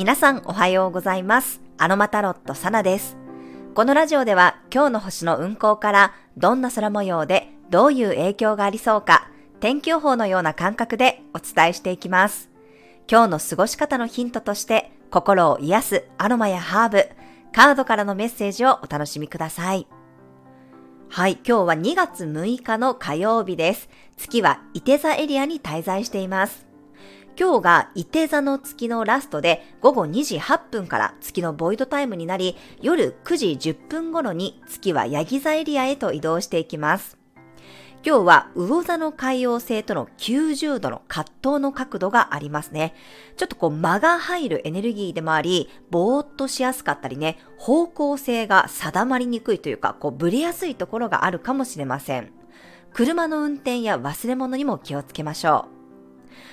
[0.00, 1.60] 皆さんおはようございます。
[1.76, 3.18] アロマタロットサナです。
[3.74, 9.28] このラジオでは今日の星の運行からどんな空模様でどういう影響がありそうか
[9.60, 12.48] 天気予報のような感覚でお伝えしていきます。
[13.10, 17.06] 今日の過ごし方のヒントとして心を癒すアロマやハーブ、
[17.52, 19.86] カードからのメッセージをお楽しみください。
[21.10, 23.90] はい、今日は2月6日の火曜日です。
[24.16, 26.69] 月は伊手座エリアに滞在しています。
[27.38, 37.20] 今日が伊手座の月のラストで午後2時8分から月のボイドタイムになり、夜9時10分頃に月はヤギ座エリアへと移動していきます。
[38.02, 42.94] 今日は魚座の海洋星との90度の葛藤の角度がありますね。
[43.36, 52.32] ちょっとこう間が入るエネルギーでもあり、ぼーっとしやすかったりね、方向性が定まりにくいというか、こうブレやすいところがあるかもしれません。
[52.94, 55.79] 車の運転や忘れ物にも気をつけましょう。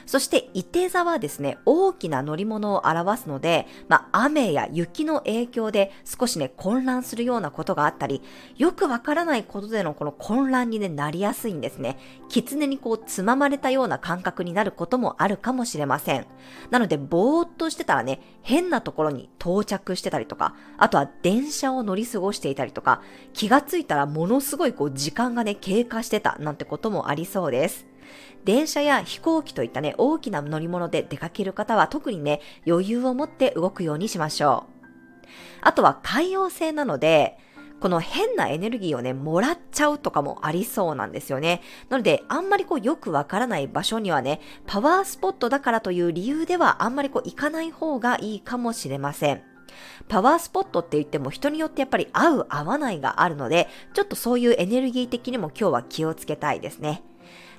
[0.05, 8.21] そして、伊手座はですね、大きな乗り物を表すので、まあ、雨や雪の影響で少しね、混乱するようなことがあったり、
[8.57, 11.97] よくわからないことでのこの混乱に、ね、なりやすいんですね。
[12.29, 16.25] 狐にこう、つままれたような感覚になることもあるかもしれません。
[16.71, 23.01] なので、ぼーっとしてたらね、変なところに到着してたりとか、あとは電車を乗り過ごしていたりとか、
[23.33, 27.85] 気がついたらものすごいこう、時間がね、経過してたなんてこともありそうです。
[28.43, 34.87] 電車や飛行機といったね、大きな乗り物で出かける方は特にね、余裕を持って動くようにしましょう。
[35.61, 37.37] あとは海洋性なので、
[37.79, 41.61] この変なエネルギーをね、もらっちゃうとかもありそうなんですよね。
[41.89, 49.43] なので、あんまりこうよくわからない場所にはね、パワースポットだからという理由ではあんまりこう行かない方がいいかもしれません。
[50.07, 57.03] パワースポットって言っても人によってやっぱり合う合わないがあるので、ちょっとそういうエネルギー的にも今日は気をつけたいですね。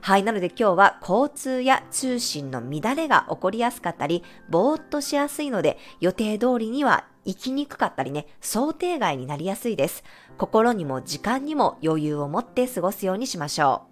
[0.00, 10.04] はい、なので今日は交通や通信の乱れが起こりやすかったり、ぼーっとしやすいので、予定通りには行きにくかったりね、想定外になりやすいです。
[10.38, 13.88] 心にも時間にも余裕を持って過ごすようにしましょう。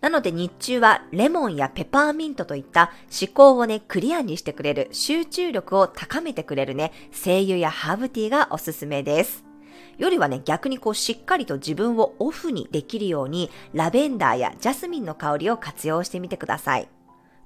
[0.00, 2.90] なので日中はレモンやペパーミントといった
[3.20, 9.49] 思考をね、クリアにしてくれる、集中力を高めてくれるね、精油やハーブティーがおすすめです。
[9.98, 16.88] よりはね、逆にこうしっかりと自分をオフにできるように、ラベンダーやジャスミンの香りを活用してみてください。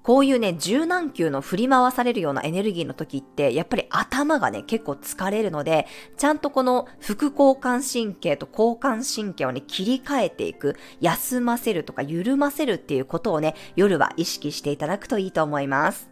[0.05, 5.87] こういうね、柔軟球の振り回されるようなエネルギーの時って、やっぱり頭がね、結構疲れるので、
[6.19, 16.11] ちゃんとこの副交感神経と交感神経をね、切り替えていく、休ませるとか緩ませるっていうことをね、夜は意識していただくといいと思います。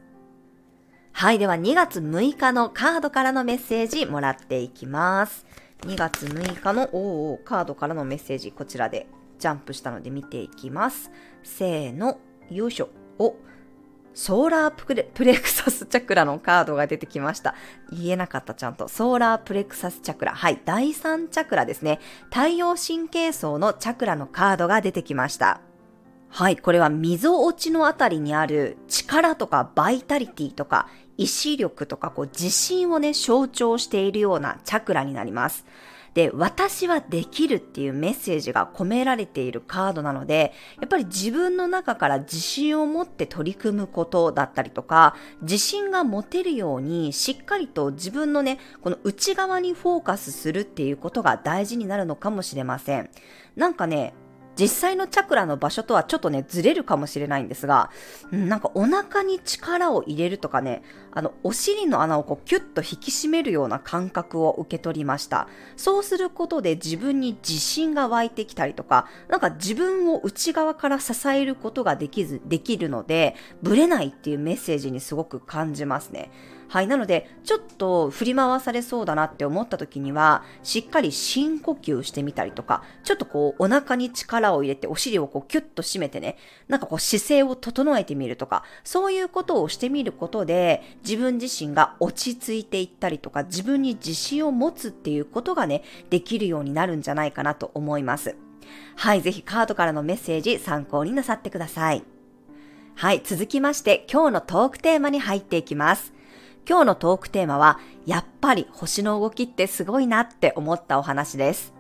[1.12, 5.44] はい、では2月6日のカードからのメッセージもらっていきます。
[5.82, 11.10] 2月6日のおーカードからのメッセージ、こちらでジャンプしたので見ていきます。
[11.42, 12.18] せーの、
[12.50, 12.88] よいしょ。
[13.18, 13.34] お、
[14.14, 17.56] ソーラープレプレクサスチャクラのカードが出てきました。
[17.90, 18.86] 言えなかったちゃんと。
[18.86, 20.32] ソーラープレクサスチャクラ。
[20.32, 20.60] はい。
[20.64, 21.98] 第3チャクラですね。
[22.30, 25.60] 太陽神経層のチャクラのカードが出てきました。
[26.28, 26.56] はい。
[26.56, 35.64] これは溝落ちのあたりにある力とかバイタリティとか意志力とかこう自信をね、象徴しているようなチャクラになります。
[36.14, 53.08] で、私はできるっていうメッセージが込められているカードなので、やっぱり自分の中から自信を持って取り組むことだったりとか、自信が持てるようにしっかりと自分のね、この内側にフォーカスするっていうことが大事になるのかもしれません。
[53.56, 54.12] なんかね、
[54.58, 57.90] 実際のチャクラの場所とはちょっとね、ずれるかもしれないんですが、
[58.30, 65.48] なんかお腹に力を入れるとかね、あの、お尻の穴をこうキュッと引き締めるような感覚を受け取りました。
[65.76, 76.30] そうすることで自分に自信が湧いてきたりとか、なんか自分を内側から支えることができず、できるので、ブレないっていうメッセージにすごく感じますね。
[76.72, 76.86] はい。
[76.86, 86.38] なので、ちょっと振り回されそうだなって思った時には、しっかり深呼吸してみたりとか、ちょっとこう、お腹に力を入れて、お尻をこう、キュッと締めてね、
[86.68, 98.34] なんかこう、姿勢を整えてみるとか、そういうことをしてみることで、自分自身が落ち着いていったりとか、自分に自信を持つっていうことがね、できるようになるんじゃないかなと思います。
[98.96, 99.20] はい。
[99.20, 102.02] ぜひカードからのメッセージ参考になさってください。
[102.94, 103.20] はい。
[103.22, 106.14] 続きまして、今日のトークテーマに入っていきます。
[106.68, 111.74] 今日のトークテーマは、やっぱり星の動きってすごいなって思ったお話です。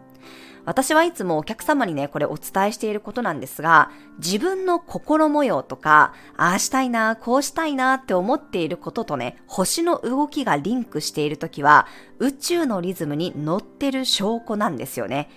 [0.64, 11.86] 私はいつもお客様にね、これお伝えしていることなんですが、自分の心模様とか、ああしたいな、こうしたいなって思っていることとね、星の動きがリンクしているときは、
[12.18, 15.30] 宇宙のリズムに乗ってる証拠なんですよね。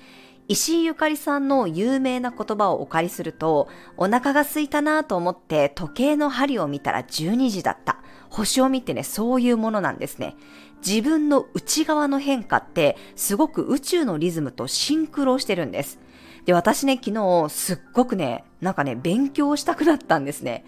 [0.48, 3.68] 石井ゆかりさんの有名な言葉をお借りすると、
[3.98, 7.98] お腹が空いたなと思って時計の針を見たら12時だった。
[8.36, 10.36] 星を見てね、そういうものなんですね。
[10.86, 16.00] 自分の内側の変化ってすごく宇宙のリズムとシンクロしてるんです。
[16.46, 20.66] で、私ね、昨日すっごくね、なんかね、勉強したくなったんですね。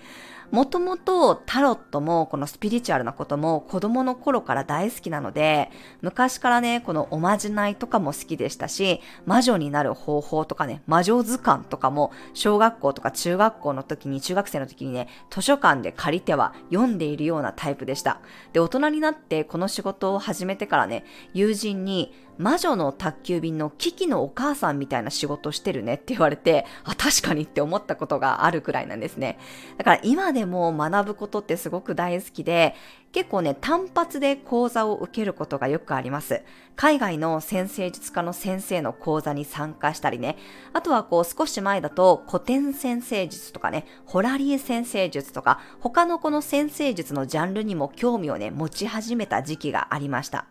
[0.52, 5.70] もともとタロットもこのスピリチュアルなことも子供の頃から大好きなので、
[6.02, 18.22] 昔からね、このおまじないとかも好きでしたし、魔女になる方法とかね、魔女図鑑とかも小学校とか中学校の時に、中学生の時にね、図書館で借りては読んでいるようなタイプでした。
[18.54, 21.04] で、大人になってこの仕事を始めてからね、
[21.34, 29.38] 友人に魔女の宅急便のキキのお母さんみたいな仕事してるねって言われて、あ、確かにって思ったことがあるくらいなんですね。
[29.78, 32.76] だから今でも学ぶことってすごく大好きで、
[33.12, 36.44] 結構ね、単発で講座を受けることがよくあります。
[36.76, 40.38] 海外の先生術家の先生の講座に参加したりね。
[40.74, 50.46] あとはこう少し前だと古典先生術とかね、ホラリエ先生術とか、他のこの先生術のジャンルにも興味をね、持ち始めた時期がありました。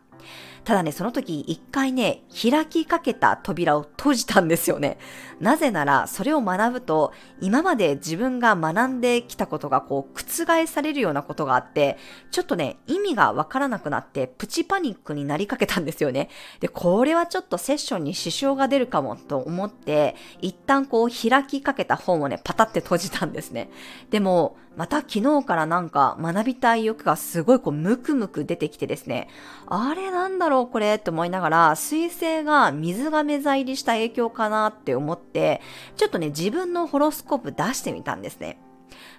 [0.67, 4.99] ただね、その時一回ね、開きかけた扉を閉じたんですよね。
[5.39, 11.99] なぜなら、それを学ぶと、今まで自分が学んできたことがこう、覆されるようなことがあって、
[12.33, 16.31] ちょっとね、意味がわからなくなって、プチパニックになりかけたんですよね。
[16.59, 23.71] で、これはちょっとセッションに支障が出るかもと思って、一旦こう、開きかけた本をね、パタって閉じたんですね。
[24.11, 29.31] でも、また昨日からなんか学びたい欲がすごいこうムクムク出てきてですね、
[29.67, 30.56] あれなんだろう？
[30.64, 35.61] これって思いながら、水星が水亀座入りした影響かなって思って、
[35.97, 38.58] ちょっとね、自分のホロスコープ出してみたんですね。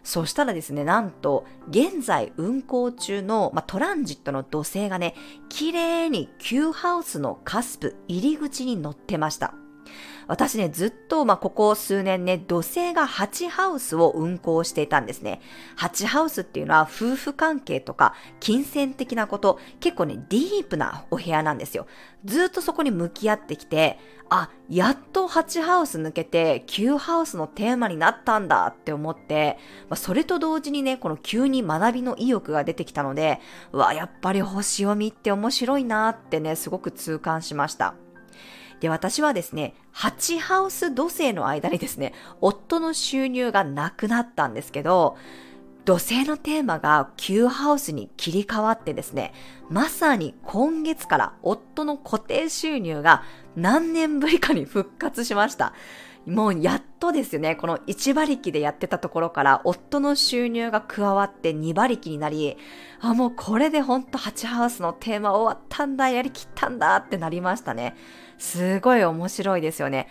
[0.04, 5.14] そしたらですね、なんと、現在運行中の、まトランジットの土星がね、
[5.50, 9.54] 綺麗に Q ハウスのカスプ入り口に乗ってました。
[10.28, 15.42] 私ね、ずっと、まあ、ここ数年ね、土星が8ハウスを運行していたんですね。
[15.78, 21.88] 8ハウスっていうのは夫婦関係とか金銭的なこと、結構ね、ディープなお部屋なんですよ。
[22.26, 29.58] ずっとそこに向き合ってきて、あ、やっと8ハウス抜けて9ハウスのテーマになったんだって思って、
[29.90, 33.40] まあ、それと同時にね、この急に学びの意欲が出てきたので、
[33.72, 37.96] うわ、やっぱり星読みって面白いなってね、すごく痛感しました。
[38.80, 45.18] で、私はですね、8ハウス土星の間にですね、夫の収入がなくなったんですけど、
[45.86, 49.34] 土星のテーマが9ハウスに切り替わってですね、
[49.70, 53.24] まさに今月から夫の固定収入が
[53.56, 55.74] 何年ぶりかに復活しました。
[56.26, 62.58] もうやっとですよね、この1馬力でやってたところから夫の収入が加わって2馬力になり、
[63.00, 67.96] あ、もうこれでほんと8ハウスのテーマ終わったんだ、やりきったんだってなりましたね。
[68.38, 70.08] すごい面白いですよね。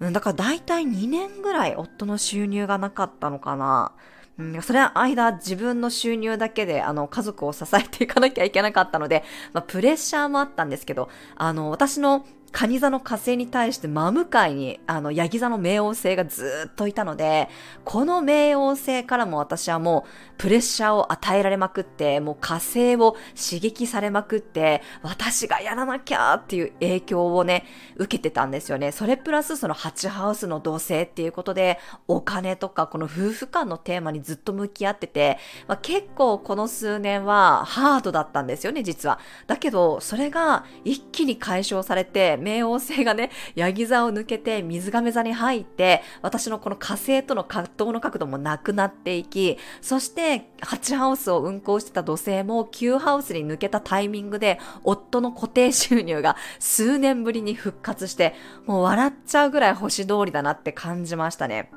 [0.00, 3.92] だから大体2年ぐらい夫の収入がなかったのかな。
[4.38, 17.48] うん、それは間自分の収入だけであの家族を支えていかなきゃいけなかったので、まあ、プレッシャーもあったんですけど、あの私の蟹座の火星に対して真向かいに、あの、ヤギ座の冥王星がずっといたので、
[17.84, 27.66] この冥王星からも私はもう、プレッシャーを与えられまくって、もう火星を刺激されまくって、私がやらなきゃっていう影響をね、
[27.96, 28.92] 受けてたんですよね。
[28.92, 39.18] それプラスその8ハウスの土星っていうことで、お金とかこの夫婦間のテーマにずっと向き合ってて、まあ、結構この数年はハードだったんですよね、実は。
[39.46, 58.34] だけど、それが一気に解消されて、冥王星がね、ヤギ座を抜けて水亀座に入って、私のこの火星との葛藤の角度もなくなっていき、そして8ハウスを運行してた土星も9ハウスに抜けたタイミングで、夫の固定収入が数年ぶりに復活して、
[58.66, 61.70] もう笑っちゃうぐらい星通りだなって感じましたね。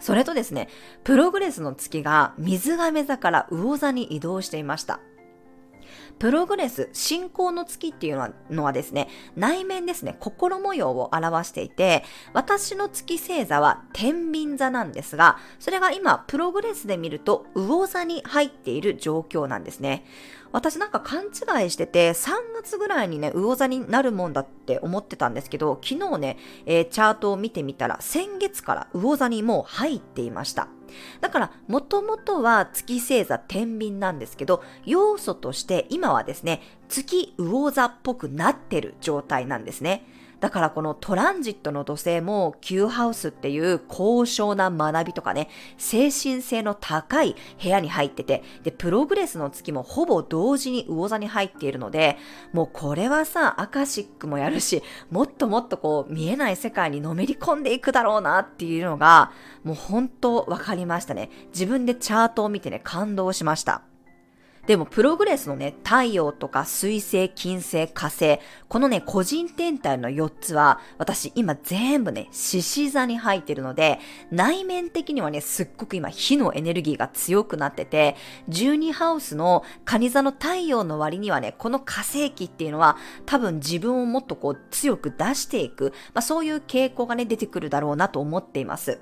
[0.00, 0.68] それとですね、
[1.02, 5.00] プログレスの月が水亀座から魚座に移動していました。
[6.18, 20.04] プログレス、進行の月っていうのはですね、内面ですね、心模様を表していて、私の月星座は天秤座なんですが、それが今、プログレスで見ると、魚座に入っている状況なんですね。
[20.54, 30.68] 私なんか勘違いしてて、3月ぐらいにね、魚座になるもんだって思ってたんですけど、昨日ね、えー、チャートを見てみたら、先月から魚座にもう入っていました。
[31.20, 40.04] だから、もともとは月星座天秤なんですけど、要素として今今はですね、月魚座っぽくなってる状態なんですね。
[40.38, 52.18] だからこのトランジットの土星も Q ハウスっていう高尚な学びとかね、精神性の高い部屋に入ってて、で、プログレスの月もほぼ同時に魚座に入っているので、
[52.52, 59.32] もうこれはさ、アカシックもやるし、もっともっとこう見えない世界にのめり込んでいくだろうなっていうのが、
[59.62, 61.30] もう本当わかりましたね。
[61.54, 63.93] 自分でチャートを見てね、感動しました。
[64.66, 73.98] でもプログレスのね、太陽とか水星、金星、火星、このね、個人天体の4つは、私今全部ね、獅子座に入ってるので、
[74.30, 78.16] 内面的にはね、すっごく今火のエネルギーが強くなってて、
[78.48, 88.98] 12ハウスの蟹座の太陽の割にはね、この火星期っていうのは、多分自分をもっとこう強く出していく、まあそういう傾向がね、出てくるだろうなと思っています。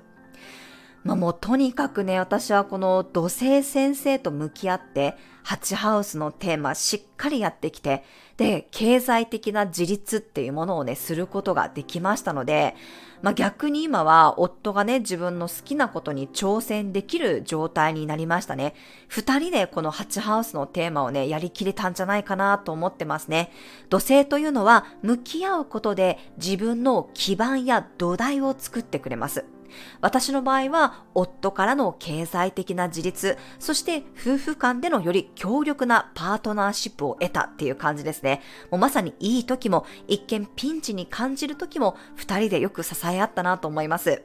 [1.03, 8.03] まあもうとにかくね、私はこの土星先生と向き合って、8ハウスのテーマしっかりやってきて、
[8.37, 12.75] で、経済的な自立っていうものをね、することができましたので、
[13.21, 18.73] まあ逆に今は夫がね、自分の好きなことに挑戦できる状態になりましたね。
[19.09, 23.51] 二人でこの8ハウスのテーマをね、やりきれたんじゃないかなと思ってますね。
[23.89, 29.52] 土星というのは向き合うことで自分の基盤や土台を作ってくれます。
[30.01, 38.41] 私の場合は、夫からの経済的な自立、そして夫婦間でのより強力なパートナーシップを得たっていう感じですね。
[38.71, 44.23] もうまさにいい時も、一見ピンチに感じる時も、二人でよく支え合ったなと思います。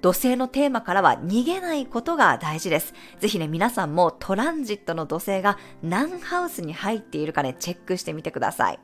[0.00, 2.94] 土星のテーマからは逃げないことが大事です。
[3.18, 8.78] ぜひね、皆さんもトランジットの土星が何ハウスに入っているかね、チェックしてみてください。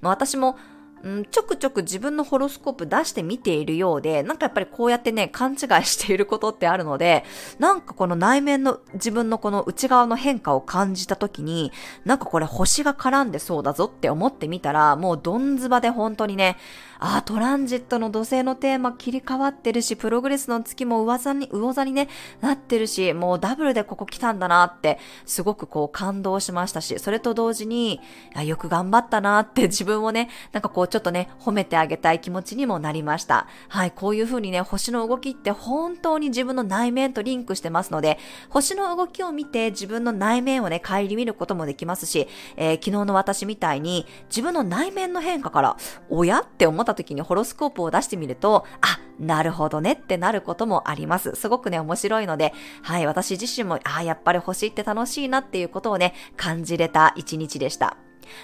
[0.00, 0.56] まあ、私も
[1.04, 7.24] うん、ちょくちょく自分のホロスコープ出してみているようで、なんかやっぱりこうやってね、勘違いしていることってあるので、
[7.58, 11.70] なんかこの内面の自分のこの内側の変化を感じた時に、
[12.04, 16.56] なんかこれ星が絡んでそうだぞって思ってみたら、もうどんずばで本当にね、
[16.98, 22.08] あ、トランジットの土星のテーマ切り替わってるし、プログレスの月も上座に、魚座にね、
[22.40, 28.00] なってるし、もうダブルでここ来たんだなって、すごくこう感動しましたし、それと同時に、
[28.44, 33.46] よく頑張ったなって 自分をね、なんかこうちょっとね、褒めてあげたい気持ちにもなりました。
[33.68, 42.26] はい、こういう風にね、星の動きって本当に自分の内面とリンクしてますので、星の動きを見て自分の内面をね、顧みることもできますし、
[42.56, 45.76] えー、昨日の私みたいに自分の内面の変化から、
[46.08, 51.34] 親って思った時にホロスコープを出してみると、あ、なるほどねってなることもあります。
[51.34, 52.52] すごくね、面白いので、
[52.82, 57.98] はい、私自身も、あ、やっぱり星って楽しいなっていうことをね、感じれた一日でした。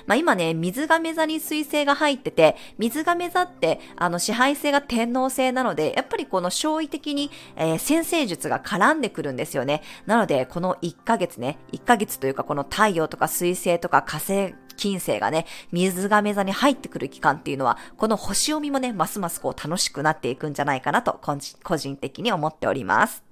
[0.07, 9.83] まあ、今ね、水亀座に水星が入ってて、水亀座って、あの、支配性が天皇星なので、やっぱりこの勝利的に、えー、先生術が絡んでくるんですよね。
[10.07, 21.21] なので、この1ヶ月ね、1ヶ月というか、この太陽とか水星とか火星金星がね、水亀座に入ってくる期間っていうのは、この星読みもね、ますますこう楽しくなっていくんじゃないかなと、
[21.63, 23.23] 個人的に思っております。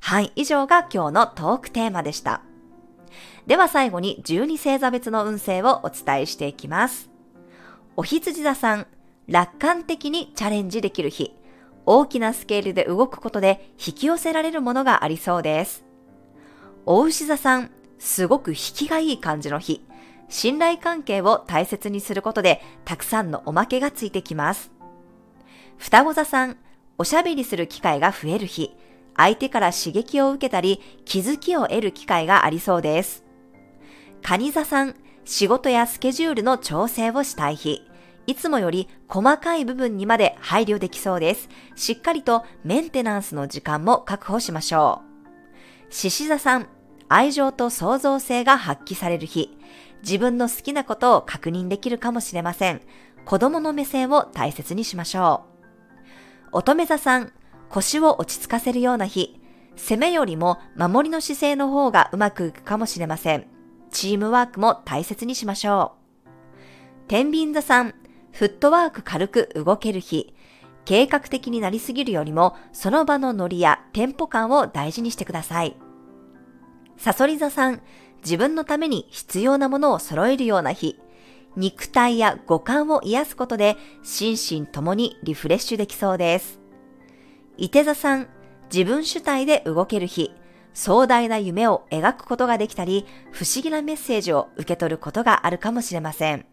[0.00, 2.42] はい、以上が今日のトークテーマでした。
[3.48, 7.10] では最後に12星座別の運勢をお伝えしていきます。
[7.96, 8.86] お羊座さん、
[9.26, 11.34] 楽観的にチャレンジできる日。
[11.86, 15.84] 大きなスケールで動くことで引き寄せられるものがありそうです。
[16.86, 19.87] お牛座さん、すごく引きがいい感じの日。
[20.28, 24.70] 信頼関係を大切にすることで、たくさんのおまけがついてきます。
[25.78, 26.56] 双子座さん、
[26.98, 28.74] おしゃべりする機会が増える日、
[29.16, 33.24] 相手から刺激を受けたり、気づきを得る機会がありそうです。
[34.22, 34.94] 蟹座さん、
[35.24, 37.82] 仕事やスケジュールの調整をしたい日、
[38.26, 41.48] いつもより細かい部分にまで配慮できそうです。
[41.76, 45.02] しっかりとメンテナンスの時間も確保しましょ
[45.88, 45.92] う。
[45.92, 46.68] 獅子座さん、
[47.08, 49.57] 愛情と創造性が発揮される日、
[50.02, 52.80] 自分の好きなことを確認できるかもしれません。
[53.24, 55.44] 子供の目線を大切にしましょ
[56.52, 56.56] う。
[56.58, 57.32] 乙女座さん、
[57.68, 59.40] 腰を落ち着かせるような日、
[59.76, 63.46] 攻めよりも守りの姿勢の方がうまくいくかもしれません。
[63.90, 67.08] チームワークも大切にしましょう。
[67.08, 67.94] 天秤座さん、
[68.32, 70.34] フットワーク軽く動ける日、
[70.84, 75.76] 計画的になりすぎるよりも、その場のノリやテンポ感を大事にしてください。
[76.96, 77.82] サソリ座さん、
[78.22, 80.98] 自分のために必要なものを揃えるような日、
[81.56, 86.60] 肉体や五感を癒すことで心身ともにリフレッシュできそうです。
[87.56, 88.28] 伊手座さん、
[88.72, 90.32] 自分主体で動ける日、
[90.74, 96.46] 壮大な夢を描くことができたり、不思議なメッセージを受け取ることがあるかもしれません。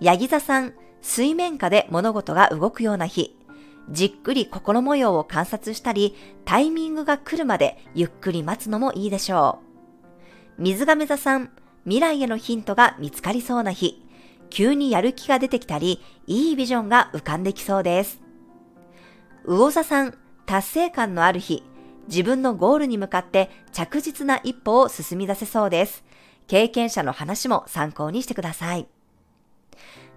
[0.00, 3.36] ヤギ座さん、水面下で物事が動くような日、
[3.90, 6.14] じっくり心模様を観察したり、
[6.44, 9.69] タイミングが来るまでゆっくり待つのもいいでしょう。
[10.60, 11.48] 水亀座さん、
[11.84, 14.04] 未来へのヒントが見つかりそうな日、
[14.50, 18.20] 急にやる気が出てきたり、いいビジョンが浮かんできそうです。
[19.46, 21.62] 魚座さん、達成感のある日、
[22.08, 26.04] 自分のゴールに向かって着実な一歩を進み出せそうです。
[26.46, 28.86] 経験者の話も参考にしてください。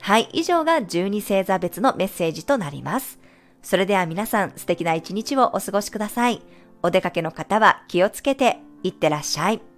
[0.01, 3.17] はい、以上が12星座別のメッセージとなります。
[3.61, 6.41] それでは皆さん素敵な一日をお過ごしください。
[6.81, 9.72] お出かけの方は気をつけていってらっしゃい。